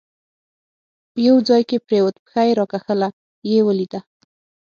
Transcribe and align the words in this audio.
یو 1.25 1.35
ځای 1.47 1.61
کې 1.69 1.77
پرېوت، 1.87 2.15
پښه 2.25 2.41
یې 2.47 2.53
راکښله، 2.59 3.09
یې 3.51 3.59
ولیده. 3.67 3.99